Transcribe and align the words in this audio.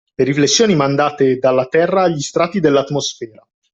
Le 0.15 0.23
riflessioni 0.25 0.75
mandate 0.75 1.37
dalla 1.37 1.67
Terra 1.67 2.01
agli 2.01 2.21
strati 2.21 2.59
dell’atmosfera. 2.59 3.47